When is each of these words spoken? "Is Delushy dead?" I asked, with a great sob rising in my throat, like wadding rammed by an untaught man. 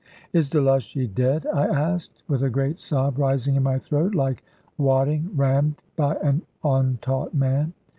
"Is 0.33 0.49
Delushy 0.49 1.05
dead?" 1.13 1.45
I 1.53 1.67
asked, 1.67 2.23
with 2.27 2.41
a 2.41 2.49
great 2.49 2.79
sob 2.79 3.19
rising 3.19 3.53
in 3.55 3.61
my 3.61 3.77
throat, 3.77 4.15
like 4.15 4.43
wadding 4.79 5.29
rammed 5.35 5.75
by 5.95 6.15
an 6.23 6.41
untaught 6.63 7.35
man. 7.35 7.73